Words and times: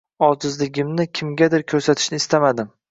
Ojizligimni 0.27 1.07
kimgadir 1.21 1.69
ko‘rsatishni 1.75 2.23
istamadim. 2.25 2.79